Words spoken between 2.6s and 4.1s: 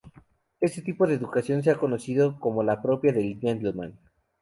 la propia del "gentleman".